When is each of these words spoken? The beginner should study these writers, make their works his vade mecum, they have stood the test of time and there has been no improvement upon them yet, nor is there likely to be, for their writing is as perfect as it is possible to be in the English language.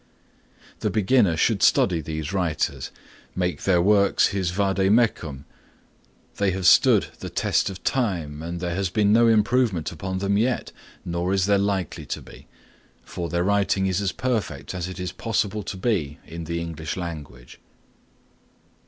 The 0.79 0.89
beginner 0.89 1.37
should 1.37 1.61
study 1.61 2.01
these 2.01 2.33
writers, 2.33 2.89
make 3.35 3.61
their 3.65 3.79
works 3.83 4.29
his 4.29 4.49
vade 4.49 4.91
mecum, 4.91 5.45
they 6.37 6.49
have 6.49 6.65
stood 6.65 7.09
the 7.19 7.29
test 7.29 7.69
of 7.69 7.83
time 7.83 8.41
and 8.41 8.59
there 8.59 8.73
has 8.73 8.89
been 8.89 9.13
no 9.13 9.27
improvement 9.27 9.91
upon 9.91 10.17
them 10.17 10.39
yet, 10.39 10.71
nor 11.05 11.33
is 11.35 11.45
there 11.45 11.59
likely 11.59 12.07
to 12.07 12.21
be, 12.23 12.47
for 13.03 13.29
their 13.29 13.43
writing 13.43 13.85
is 13.85 14.01
as 14.01 14.11
perfect 14.11 14.73
as 14.73 14.87
it 14.87 14.99
is 14.99 15.11
possible 15.11 15.61
to 15.61 15.77
be 15.77 16.17
in 16.25 16.45
the 16.45 16.59
English 16.59 16.97
language. 16.97 17.59